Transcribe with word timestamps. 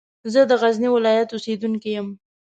زه 0.33 0.41
د 0.49 0.51
غزني 0.61 0.89
ولایت 0.91 1.29
اوسېدونکی 1.31 1.89
یم. 1.95 2.07